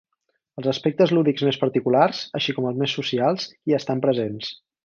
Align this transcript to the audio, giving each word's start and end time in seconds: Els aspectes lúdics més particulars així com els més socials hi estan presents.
Els 0.61 0.69
aspectes 0.71 1.13
lúdics 1.17 1.45
més 1.49 1.59
particulars 1.65 2.23
així 2.41 2.57
com 2.57 2.71
els 2.73 2.83
més 2.83 2.99
socials 3.01 3.49
hi 3.57 3.81
estan 3.83 4.07
presents. 4.09 4.55